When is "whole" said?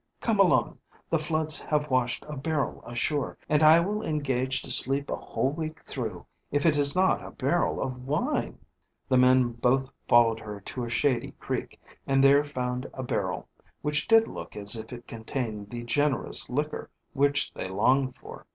5.15-5.51